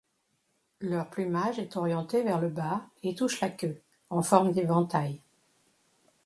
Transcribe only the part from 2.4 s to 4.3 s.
le bas et touche la queue, en